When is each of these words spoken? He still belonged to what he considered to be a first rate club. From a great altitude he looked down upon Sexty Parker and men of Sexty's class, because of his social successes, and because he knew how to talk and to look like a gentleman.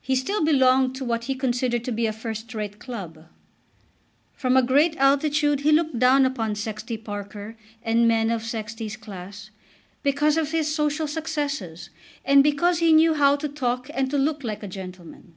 He 0.00 0.14
still 0.14 0.44
belonged 0.44 0.94
to 0.94 1.04
what 1.04 1.24
he 1.24 1.34
considered 1.34 1.82
to 1.86 1.90
be 1.90 2.06
a 2.06 2.12
first 2.12 2.54
rate 2.54 2.78
club. 2.78 3.26
From 4.32 4.56
a 4.56 4.62
great 4.62 4.94
altitude 4.96 5.62
he 5.62 5.72
looked 5.72 5.98
down 5.98 6.24
upon 6.24 6.54
Sexty 6.54 6.96
Parker 6.96 7.56
and 7.82 8.06
men 8.06 8.30
of 8.30 8.44
Sexty's 8.44 8.96
class, 8.96 9.50
because 10.04 10.36
of 10.36 10.52
his 10.52 10.72
social 10.72 11.08
successes, 11.08 11.90
and 12.24 12.44
because 12.44 12.78
he 12.78 12.92
knew 12.92 13.14
how 13.14 13.34
to 13.34 13.48
talk 13.48 13.90
and 13.92 14.08
to 14.08 14.18
look 14.18 14.44
like 14.44 14.62
a 14.62 14.68
gentleman. 14.68 15.34